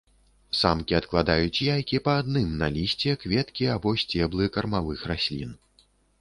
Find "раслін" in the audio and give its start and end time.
5.15-5.55